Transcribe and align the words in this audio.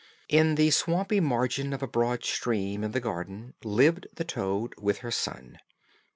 In 0.29 0.55
the 0.55 0.71
swampy 0.71 1.19
margin 1.19 1.73
of 1.73 1.83
a 1.83 1.87
broad 1.87 2.23
stream 2.25 2.83
in 2.83 2.89
the 2.89 2.99
garden 2.99 3.53
lived 3.63 4.07
the 4.15 4.25
toad, 4.25 4.73
with 4.79 4.97
her 5.05 5.11
son. 5.11 5.59